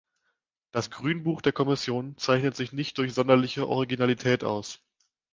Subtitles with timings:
[0.71, 4.81] Das Grünbuch der Kommission zeichnet sich nicht durch sonderliche Originalität aus.